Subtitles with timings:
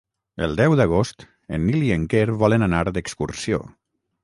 [0.45, 1.25] El deu d'agost
[1.59, 3.63] en Nil i en Quer volen anar d'excursió.